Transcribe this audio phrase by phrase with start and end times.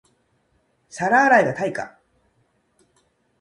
[0.89, 1.99] 皿洗いが対価